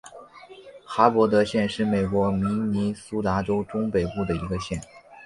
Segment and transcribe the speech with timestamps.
[0.83, 4.81] 哈伯德县是美国明尼苏达州中北部的一个县。